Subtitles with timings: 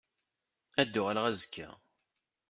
[0.81, 1.69] Ad d-uɣaleɣ azekka.